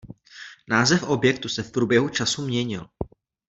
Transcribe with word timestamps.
Název 0.69 1.03
objektu 1.03 1.49
se 1.49 1.63
v 1.63 1.71
průběhu 1.71 2.09
času 2.09 2.41
měnil. 2.41 2.89